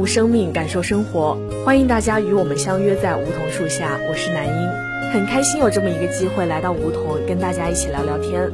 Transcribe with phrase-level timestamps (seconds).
[0.00, 3.98] 悟生命，感受生活，欢迎大家与我们相约在梧桐树下。
[4.08, 8.50] 我是南英，很开心有这么一个机会来到梧桐，跟大家一起聊聊天。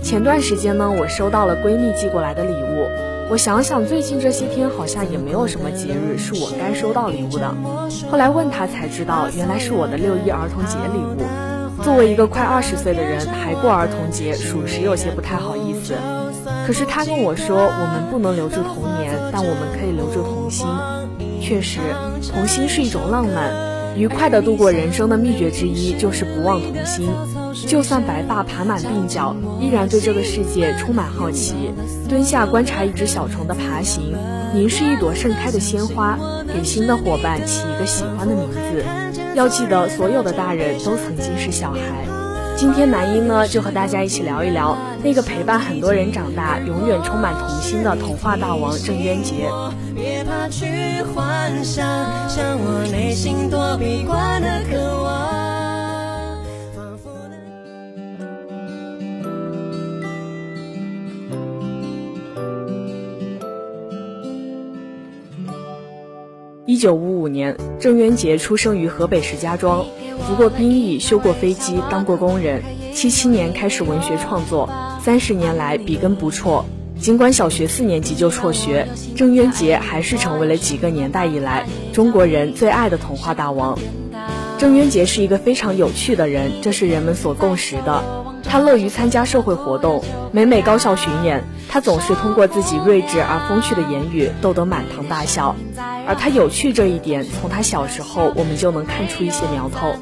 [0.00, 2.86] 前段时间呢，我收到了闺蜜寄过来的礼物。
[3.28, 7.52] 我想想，最近这些天好像也没有什么节日是我该收到礼物的。
[8.08, 11.82] 后来问她才知道，原来是我的六一儿童节礼物。
[11.82, 15.94] 作为一个快二十岁的人，还过儿童节，属实有些不太好意思。
[16.66, 20.66] 可是他跟我说，我们不能留住童年，但我们可以留住童心。
[21.40, 21.78] 确实，
[22.32, 27.08] 童心是一种浪漫，愉快的度过人生的秘诀之一就是不忘童心。
[27.68, 31.72] 就算白发盘满鬓角，依然对这个世界充满好奇。
[32.08, 34.16] 蹲下观察一只小虫的爬行，
[34.52, 36.18] 凝视一朵盛开的鲜花，
[36.52, 38.84] 给新的伙伴起一个喜欢的名字。
[39.36, 42.15] 要记得，所有的大人都曾经是小孩。
[42.56, 49.50] 今天南音呢，就和大家一起聊一聊那个陪伴很多人长大、永远充满童心的童话大王郑渊洁。
[49.94, 51.86] 别怕去幻想，
[52.28, 55.35] 像我内心躲避惯的渴望。
[66.68, 69.86] 一九五五年，郑渊洁出生于河北石家庄，
[70.26, 72.60] 服过兵役，修过飞机，当过工人。
[72.92, 74.68] 七七年开始文学创作，
[75.00, 76.64] 三十年来笔耕不辍。
[76.98, 83.78] 尽管小学四年级就辍学，郑渊洁还是成为了几个年代以来中国人最爱的童话大王。
[84.58, 88.25] 郑渊洁是一个非常有趣的人，这是人们所共识的。
[88.48, 90.02] 他乐于参加社会活动，
[90.32, 95.54] 每每高校巡演，他总是通过自己睿智而风趣的言语逗得满堂大笑。
[96.06, 99.96] 而他有趣这一点，从他小时候我们就能看出一些苗头。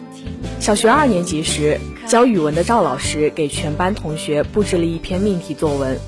[0.60, 5.98] 小学二年级时，教语文的赵老师给全班同学布置了一篇命题作文，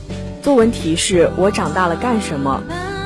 [0.43, 2.63] 作文题是我长大了干什么？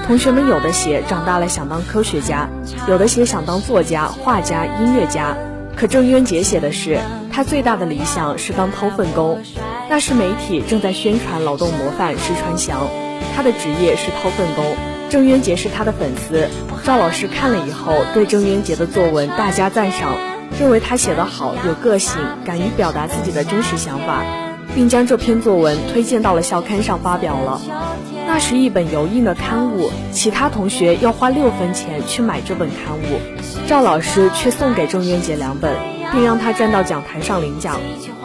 [0.06, 2.48] 同学们有的写长大了想当科学家，
[2.88, 5.36] 有的写想当作家、画家、音乐家。
[5.76, 6.98] 可郑渊洁写的是，
[7.32, 9.40] 他最大的理想是当掏粪工。
[9.88, 12.86] 那时媒体正在宣传劳动模范石传祥，
[13.34, 14.64] 他的职业是掏粪工。
[15.08, 16.48] 郑渊洁是他的粉丝，
[16.84, 20.16] 赵老师看了以后对郑渊洁的作文大加赞赏，
[20.60, 22.14] 认为他写得好，有个性，
[22.44, 24.24] 敢于表达自己的真实想法，
[24.74, 27.60] 并将这篇作文推荐到了校刊上发表了。
[28.32, 33.18] 那是一本油印的刊物，其他同学要花六分钱去买这本刊物，
[33.66, 35.74] 赵老师却送给郑渊洁两本，
[36.12, 37.80] 并让他站到讲台上领奖。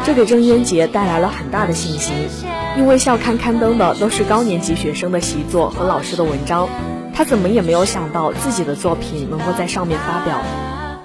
[0.05, 2.13] 这给郑渊洁带来了很大的信心，
[2.77, 6.69] 因为校刊刊登的都是高年级学生的习作和老师的文章，
[7.15, 10.39] 他怎么也没有想到自己的作品能够在上面发表。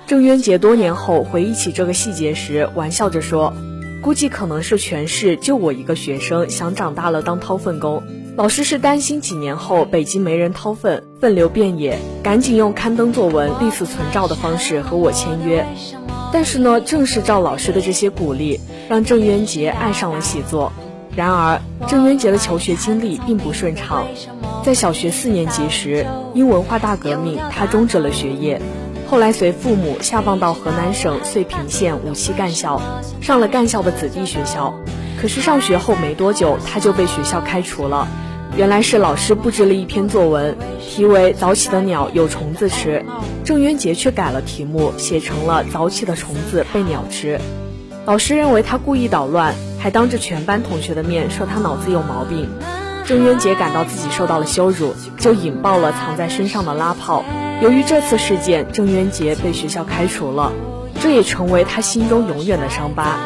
[0.06, 3.54] 郑渊洁多年后回忆起这个细节时，玩笑着说
[4.04, 8.02] ：“估计可能是全市就我一个学生想长大了当掏粪工。”
[8.36, 15.66] 老师是担心几年后北京没人掏粪，粪流遍野，赶紧用刊登作文立此存照的方式和我签约。
[16.32, 20.72] 但是呢，正是赵老师的这些鼓励，让郑渊洁爱上了写作。
[21.14, 24.06] 然而，郑渊洁的求学经历并不顺畅。
[24.64, 28.60] 在小学四年级时，因文化大革命，他终止了学业。
[29.08, 32.80] 后来随父母下放到河南省遂平县五七干校，
[33.20, 34.72] 上了干校的子弟学校。
[35.20, 38.08] 可是上学后没多久，他就被学校开除了。
[38.56, 43.04] 原来是老师布置了一篇作文，题为《早起的鸟有虫子吃》，
[43.44, 47.36] 郑渊洁却改了题目，写成了《早起的虫子被鸟吃》。
[48.06, 52.48] 老师认为他故意捣乱，还当着全班同学的面说他脑子有毛病。
[53.04, 57.24] 郑渊洁感到自己受到了羞辱，就引爆了藏在身上的拉炮。
[57.60, 60.50] 由于这次事件，郑渊洁被学校开除了，
[61.00, 63.18] 这也成为他心中永远的伤疤。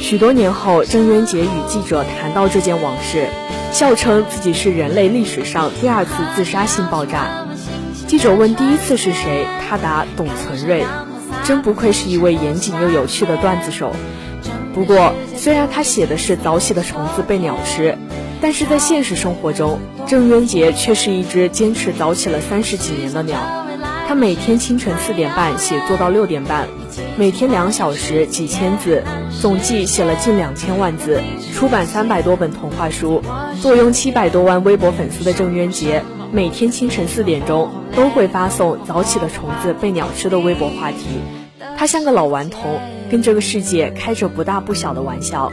[0.00, 3.28] 许多年后，郑渊洁与记者谈到这件往事。
[3.70, 7.46] 笑称自己是人类历史上第二次自杀性爆炸，
[8.06, 10.84] 记者问第一次是谁，他答董存瑞。
[11.44, 13.94] 真不愧是一位严谨又有趣的段子手。
[14.74, 17.98] 不过，虽然他写的是早起的虫子被鸟吃，
[18.40, 23.67] 但是在现实生活中，郑渊洁却是一只坚持早起了三十几年的鸟。
[24.08, 26.66] 他每天清晨四点半写作到六点半，
[27.18, 29.04] 每天两小时几千字，
[29.38, 31.20] 总计写了近两千万字，
[31.52, 33.22] 出版三百多本童话书。
[33.60, 36.02] 坐拥七百多万微博粉丝的郑渊洁，
[36.32, 41.20] 每天清晨四点钟都会发送“早起的虫子被鸟吃”的微博话题。
[41.76, 42.80] 他像个老顽童，
[43.10, 45.52] 跟这个世界开着不大不小的玩笑。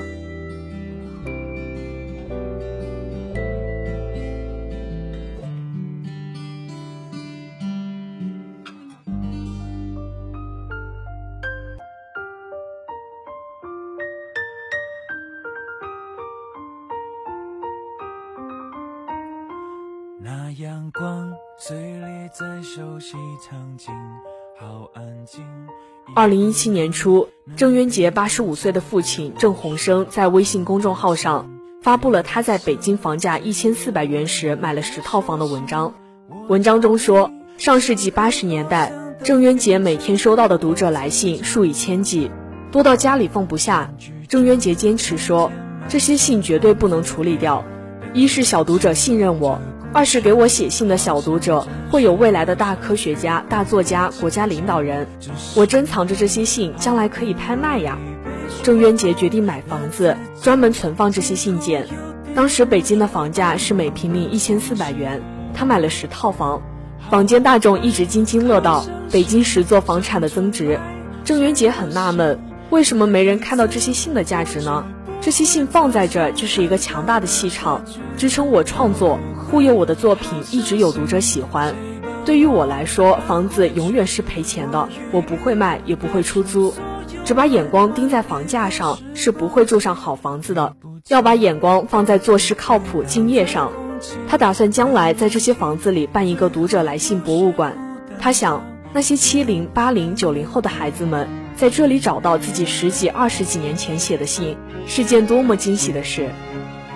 [26.16, 27.28] 二零一七年初，
[27.58, 31.52] 郑渊洁八十五岁的父亲郑鸿生在微信公众号上
[31.82, 35.94] 发布了他在北京房价一千四百元时买了十套房的文章。
[36.48, 38.94] 文章中说，上世纪八十年代，
[39.26, 42.32] 郑渊洁每天收到的读者来信数以千计，
[42.72, 43.94] 多到家里放不下。
[44.30, 45.52] 郑渊洁坚持说，
[45.90, 47.66] 这些信绝对不能处理掉，
[48.14, 49.60] 一是小读者信任我。
[49.96, 55.08] 二是给我写信的小读者会有未来的大科学家、大作家、国家领导人，
[55.56, 57.98] 我珍藏着这些信，将来可以拍卖呀。
[58.62, 61.88] 郑渊洁决定买房子，专门存放这些信件。
[62.36, 65.22] 当时北京的房价是每平米一千四百元，
[65.54, 66.62] 他买了十套房。
[67.10, 70.78] 坊间大众一直津津乐道北京十座房产的增值。
[71.24, 72.38] 郑渊洁很纳闷，
[72.70, 74.86] 为什么没人看到这些信的价值呢？
[75.22, 77.84] 这些信放在这就是一个强大的气场，
[78.16, 79.20] 支撑我创作。
[79.50, 81.76] 忽悠我的作品一直有读者喜欢，
[82.26, 86.74] 对于我来说，房子永远是赔钱的，我不会卖，也不会出租，
[87.24, 90.74] 只把眼光盯在房价上，是不会住上好房子的。
[91.10, 93.72] 要把眼光放在做事靠谱、敬业上。
[94.28, 97.78] 他打算将来在这些房子里办一个读者来信博物馆。
[98.20, 104.58] 他想，那些七零、八零、九零后的孩子们在这里找到自己十几、二十几年前写的信，
[104.88, 106.30] 是件多么惊喜的事。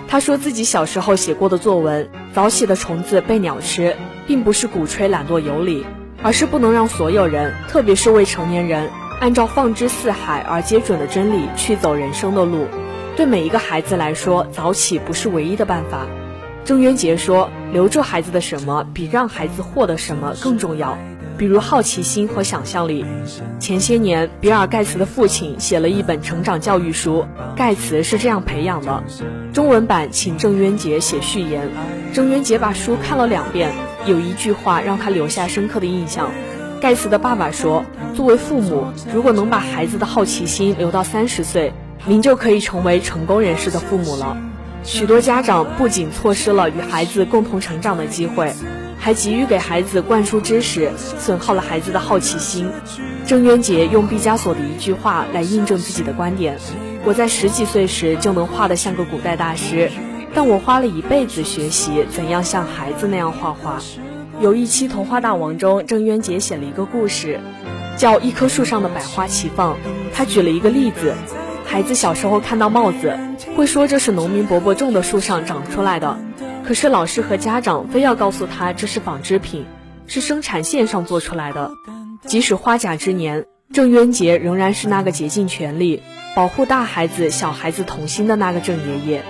[0.06, 2.04] 他说自己小时候写过的作文
[2.34, 3.92] 《早起的虫子被鸟吃》，
[4.26, 5.86] 并不是鼓吹懒惰有理，
[6.22, 8.90] 而是不能让所有人，特别是未成年人，
[9.20, 12.66] 按照放之四海而皆准的真理去走人生的路。
[13.16, 16.06] 对每一个孩子来说，早起不是唯一的办法。
[16.64, 20.98] 郑渊洁说：“留住孩子的什么，比让孩子获得什么更重要。”
[21.40, 23.02] 比如好奇心和想象力。
[23.58, 27.24] 前些年，比尔·盖茨的父亲写了一本成长教育书，
[27.56, 29.02] 盖茨是这样培养的。
[29.54, 31.70] 中文版请郑渊洁写序言。
[32.12, 33.72] 郑渊洁把书看了两遍，
[34.04, 36.30] 有一句话让他留下深刻的印象。
[36.78, 41.72] 盖茨的爸爸说：“作为父母，如果能把孩子的好奇心留到三十岁，
[42.04, 44.36] 您就可以成为成功人士的父母了。”
[44.84, 48.52] 许多家长不仅错失了与孩子共同成长的机会。
[49.00, 52.70] 还急于给孩子灌输知识，损耗了孩子的好奇心。
[53.26, 56.58] 郑渊洁用毕加索的一句话来印证自己的观点：
[57.04, 59.90] 我在十几岁时就能画得像个古代大师，
[60.34, 63.78] 但我花了一辈子学习怎样像孩子那样画画。
[64.38, 67.40] 有一期《童话大王》中，郑渊洁写了一个故事，
[67.96, 69.74] 叫《一棵树上的百花齐放》。
[70.12, 71.14] 他举了一个例子：
[71.64, 73.18] 孩子小时候看到帽子，
[73.56, 76.18] 会说这是农民伯伯种的树上长出来的。
[76.70, 79.66] 可是老师和家长非要告诉他这是纺织品，
[80.06, 81.72] 是生产线上做出来的。
[82.26, 86.00] 即使花甲之年，郑渊洁仍然是那个竭尽全力
[86.36, 89.24] 保护大孩子、小孩子童心的那个郑爷爷。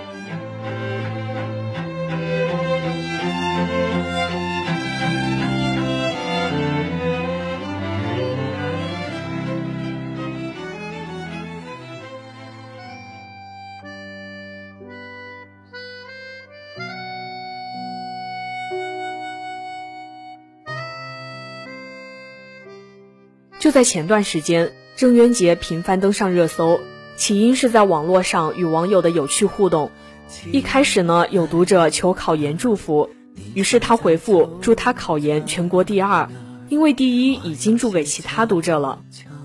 [23.71, 26.81] 就在前段时间，郑渊洁频繁登上热搜，
[27.15, 29.93] 起因是在网络上与网友的有趣互动。
[30.50, 33.09] 一开始呢，有读者求考研祝福，
[33.55, 36.29] 于是他回复祝他考研全国第二，
[36.69, 38.99] 因为第一已经祝给其他读者了。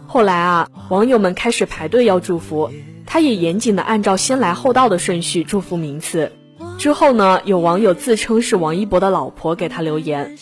[0.08, 2.72] 后来啊，网友们开始排队要祝福，
[3.06, 6.32] 他也严谨的按照先来后到的顺序祝福名次。
[6.80, 10.36] 之后呢，有网友自称是王一博的老婆给他留言，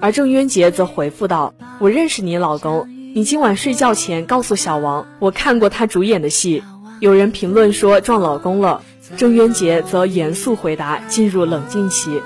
[0.00, 6.62] 而郑渊洁则回复道：“我认识你老公。”你今晚睡觉前告诉小王，我看过他主演的戏。
[7.00, 8.82] 有人评论说撞老公了，
[9.16, 12.20] 郑渊洁则严肃回答进入冷静期。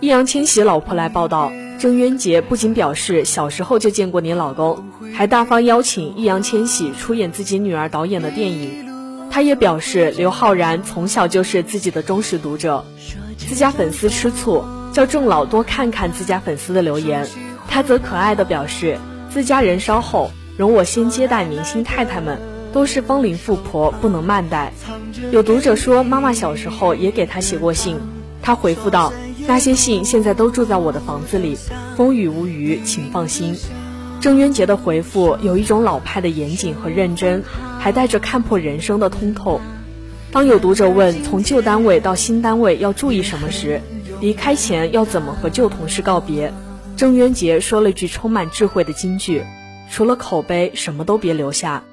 [0.00, 4.84] 易烊千玺老婆来报道，郑渊洁不仅表示小时候就见过你老公，
[5.14, 9.28] 还大方邀请易烊千玺出演自己女儿导演的电影。
[9.30, 12.84] 他也表示，刘昊然从小就是自己的忠实读者，
[13.36, 17.24] 自家粉丝吃醋，叫郑老多看看自家粉丝的留言。
[17.68, 18.98] 他则可爱的表示，
[19.38, 22.40] 自家人稍后，容我先接待明星太太们，
[22.72, 24.72] 都是芳龄富婆，不能慢待。
[25.30, 28.00] 有读者说，妈妈小时候也给他写过信，
[28.42, 29.12] 他回复道，
[29.46, 31.56] 那些信现在都住在我的房子里，
[31.96, 33.54] 风雨无虞，请放心。
[34.20, 37.44] 郑渊洁的回复有一种老派的严谨和认真，
[37.78, 39.60] 还带着看破人生的通透。
[40.32, 43.80] 当有读者问从旧单位到新单位要注意什么时，
[44.20, 46.52] 离开前要怎么和旧同事告别，
[46.98, 49.44] 郑渊洁说了句充满智慧的金句：
[49.88, 51.84] 除了口碑，什么都别留下。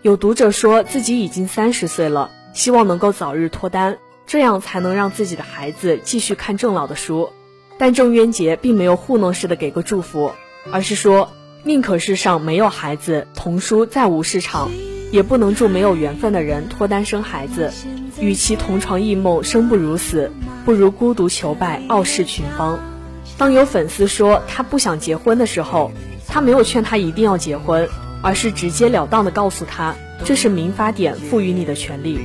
[0.00, 7.28] 有读者说自己已经三十岁了，希望能够早日脱单，这样才能让自己的孩子继续看郑老的书。
[7.76, 10.32] 但郑渊洁并没有糊弄似的给个祝福，
[10.72, 11.28] 而是说。
[11.66, 14.70] 宁可世上没有孩子，童书再无市场，
[15.10, 17.70] 也不能祝没有缘分的人脱单生孩子。
[18.18, 20.30] 与其同床异梦，生不如死，
[20.64, 22.93] 不如孤独求败，傲视群芳。
[23.36, 25.90] 当有粉丝说他不想结婚的时候，
[26.28, 27.88] 他没有劝他一定要结婚，
[28.22, 32.20] 而是直截了当的告诉他，这是民法典赋予你的权利。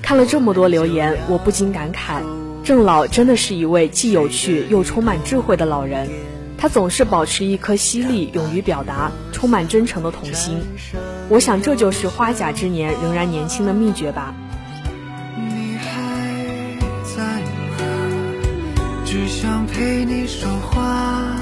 [0.00, 2.22] 看了这么多留言，我不禁感慨，
[2.64, 6.08] 郑老真的是一位既有趣又充满智慧的老人。
[6.56, 10.60] 他总是保持一颗犀利、勇于表达、充满真诚的童心，
[11.28, 14.34] 我想这就是花甲之年仍然年轻的秘诀吧。
[19.18, 21.34] 只想陪你说话。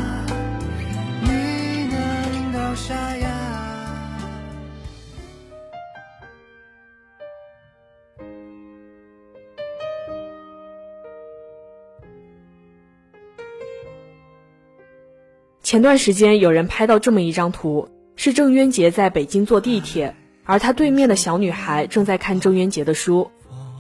[15.63, 23.31] 前段时间有人拍到这么一张图，是郑渊洁在北京坐地铁，而他对面的小女孩正在看郑渊洁的书。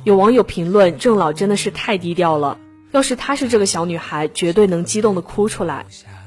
[0.05, 2.59] 有网友评论：郑老真的是太低调了，
[2.97, 5.85] 要是她是这个小女孩，绝对能激动的哭出来。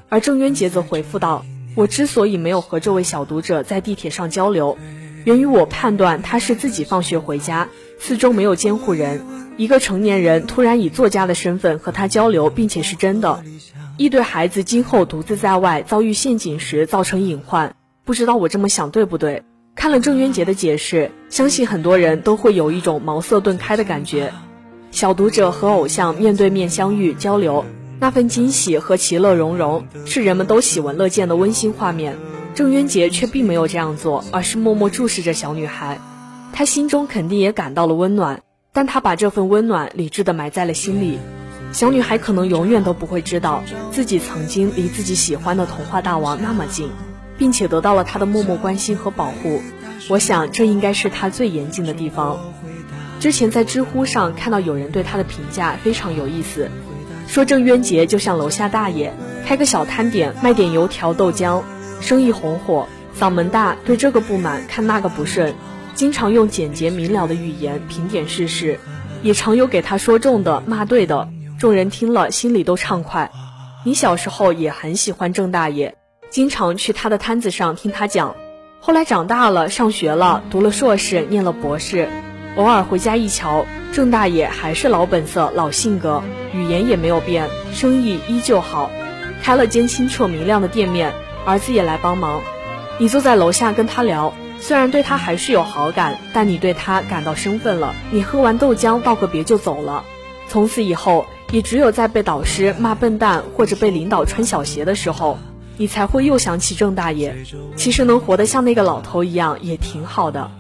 [0.08, 4.78] 而郑渊洁则回复道：“我之所以没有和这位小读者在地铁上交流，
[5.26, 9.26] 源于我判断她是自己放学回家，四周没有监护人，
[9.58, 13.44] 一个成年人突然以作家的身份和他交流，并且是真的。”
[13.98, 19.42] 易对孩子今后独自在外遭遇陷阱时造成隐患，不知道我这么想对不对？
[19.74, 24.32] 看了郑渊洁的解释，相信很多人都会有一种茅塞顿开的感觉。
[24.92, 27.64] 小读者和偶像面对面相遇交流，
[28.00, 32.18] 那份惊喜和其乐融融是人们都喜闻乐见的温馨画面。
[32.56, 36.00] 郑渊洁却并没有这样做，而是默默注视着小女孩，
[36.52, 38.42] 他心中肯定也感到了温暖，
[38.74, 41.20] 但他把这份温暖理智的埋在了心里。
[41.72, 46.90] 小女孩可能永远都不会知道，自己曾经离自己喜欢的童话大王那么近，
[47.38, 49.62] 并且得到了他的默默关心和保护。
[50.10, 52.40] 我想，这应该是他最严谨的地方。
[53.20, 56.70] 之前在知乎上看到有人对他的评价非常有意思，
[57.28, 59.14] 说郑渊洁就像楼下大爷，
[59.46, 61.62] 开个小摊点卖点油条豆浆，
[62.00, 65.54] 生意红火，嗓门大，对这个不满，看那个不顺，
[65.94, 68.80] 经常用简洁明了的语言评点世事，
[69.22, 71.28] 也常有给他说中的骂对的。
[71.60, 73.30] 众人听了，心里都畅快。
[73.84, 75.96] 你小时候也很喜欢郑大爷，
[76.30, 78.38] 经常去他的摊子上听他讲。
[78.80, 82.08] 后来长大了，上学了，读了硕士，念了博士，
[82.60, 86.22] 偶尔回家一瞧，郑大爷还是老本色、老性格，
[86.54, 88.92] 语言也没有变，生意依旧好，
[89.42, 91.14] 开了间清澈明亮的店面，
[91.46, 92.42] 儿子也来帮忙。
[92.98, 97.96] 你坐在楼下跟他聊，虽然对他还是有好感，但你对他感到生分了。
[98.12, 100.04] 你喝完豆浆道个别就走了，
[100.50, 101.26] 从此以后。
[101.52, 105.40] 也只有在被导师骂笨蛋或者被领导穿小鞋的时候，
[105.78, 107.36] 你才会又想起郑大爷。
[107.76, 110.52] 其实能活得像那个老头一样也挺好的。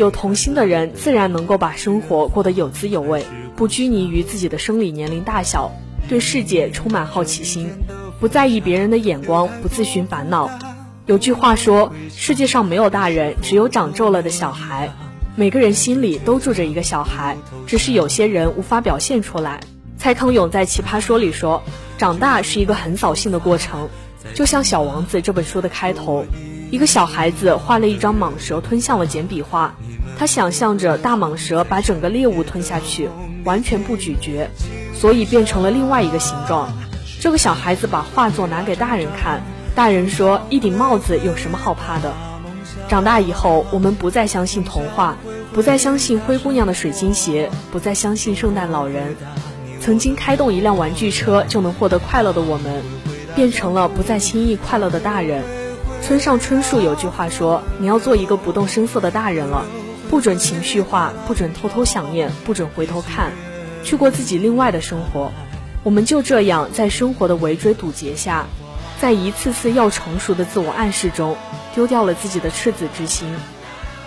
[0.00, 3.22] 有童心的人自然能够把生活过得有滋有味，
[3.54, 5.72] 不拘泥于自己的生理年龄大小，
[6.08, 7.68] 对世界充满好奇心，
[8.18, 10.48] 不在意别人的眼光，不自寻烦恼。
[11.04, 14.90] 有句话说，世界上没有大人，只有长皱了的小孩。
[15.36, 19.60] 每个人心里都住着一个小孩，只是有些人无法表现出来。
[19.98, 21.62] 蔡康永在《奇葩说》里说
[21.98, 23.90] ：“长大是一个很扫兴的过程，
[24.32, 26.24] 就像《小王子》这本书的开头，
[26.70, 29.74] 一个小孩子画了一张蟒蛇吞象的简笔画，
[30.16, 33.08] 他想象着大蟒蛇把整个猎物吞下去，
[33.42, 34.48] 完全不咀嚼，
[34.94, 36.72] 所以变成了另外一个形状。
[37.20, 39.42] 这个小孩子把画作拿给大人看，
[39.74, 42.12] 大人说：一顶帽子有什么好怕的？
[42.88, 45.16] 长大以后，我们不再相信童话，
[45.52, 49.16] 不再相信灰姑娘的水晶鞋，不再相信圣诞老人。”
[49.80, 52.80] 曾经开动一辆玩具车就能获得快乐的我们，
[53.34, 55.42] 变成了不再轻易快乐的大人。
[56.02, 59.64] 村上春树有句话说：“你要做一个不动声色的大人了，
[60.08, 63.30] 不准情绪化，不准偷偷想念，不准回头看，
[63.84, 65.30] 去过自己另外的生活。”
[65.82, 68.46] 我们就这样在生活的围追堵截下，
[69.00, 71.36] 在一次次要成熟的自我暗示中，
[71.74, 73.32] 丢掉了自己的赤子之心。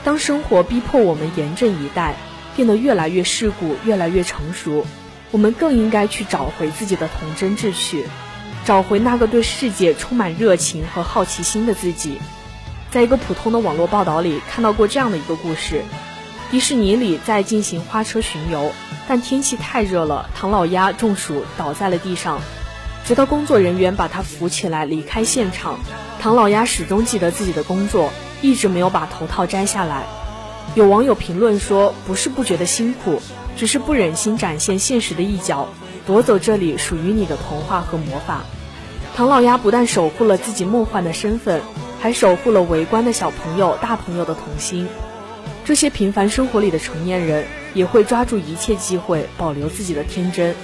[0.04, 2.16] 当生活逼迫我们严阵以待，
[2.56, 4.86] 变得越来越世故，越来越成熟。
[5.32, 8.06] 我们更应该去找回自己的童真秩序，
[8.66, 12.20] 找回那个对世界充满热情和好奇心的自己。
[12.92, 15.84] 在一个普通的网络报道里看到过这样的一个故事：
[16.52, 18.72] 迪士尼里在进行花车巡游，
[19.08, 22.40] 但天气太热了，唐老鸭中暑倒在了地上。
[23.06, 25.80] 直到工作人员把他扶起来离开现场，
[26.20, 30.04] 唐老鸭始终记得自己的工作，一直没有把头套摘下来。
[30.76, 33.22] 有网友评论说：“不是不觉得辛苦。”
[33.56, 35.70] 只是不忍心展现现实的一角，
[36.06, 38.42] 夺走这里属于你的童话和魔法。
[39.16, 41.62] 唐老鸭不但守护了自己梦幻的身份，
[42.02, 44.88] 还守护了围观的小朋友、大朋友的童心。
[45.66, 50.56] 这些平凡生活里的成年人，也会抓住一切机会保留自己的天真。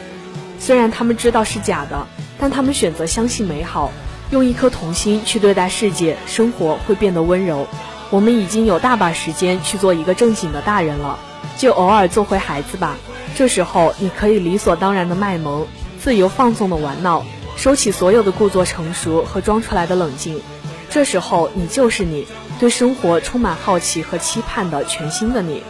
[0.60, 2.06] 虽然他们知道是假的，
[2.38, 3.92] 但他们选择相信美好，
[4.32, 7.68] 用一颗童心去对待世界，生活会变得温柔。
[8.10, 11.18] 我们已经有大把时间去做一个正经的大人了。
[11.58, 12.98] 就偶尔做回孩子吧，
[13.36, 15.66] 这时候你可以理所当然的卖萌，
[16.00, 20.42] 自由放纵的玩闹，收起所有的故作成熟和装出来的冷静。
[20.90, 22.26] 这时候你就是你，
[22.60, 25.64] 对生活充满好奇和期盼的全新的你。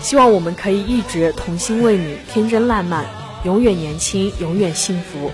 [0.00, 3.06] 希望我们可以一直童心未泯，天真烂漫，
[3.44, 5.30] 永远年轻，永远幸福。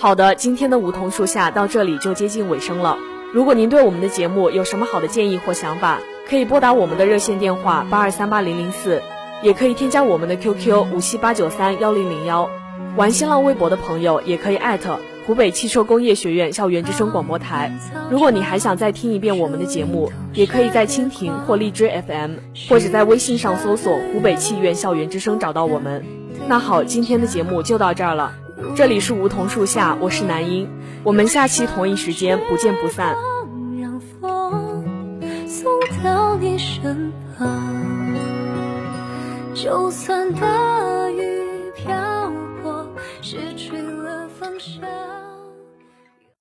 [0.00, 2.96] 好的，今天的梧桐树下到这里就接近尾声了。
[3.34, 9.02] 如果您对我们的节目有什么好的建议或想法，可以拨打我们的热线电话八二三八零零四，
[9.42, 12.48] 也可以添加我们的 QQ 五七八九三幺零零幺。
[12.96, 17.72] 玩新浪微博的朋友也可以艾特湖北汽车工业学院校园之声广播台。
[18.08, 22.34] 如果你还想再听一遍我们的节目，也可以在蜻蜓或荔枝 FM，
[22.68, 26.04] 或者在微信上搜索湖北汽院校园之声找到我们。
[26.46, 28.32] 那好，今天的节目就到这儿了。
[28.74, 30.68] 这里是梧桐树下我是南音。
[31.04, 33.16] 我们下期同一时间不见不散。
[35.46, 35.70] 送
[36.02, 37.88] 到你身旁。
[39.54, 42.88] 就算大雨瓢泼
[43.20, 45.07] 失去了方向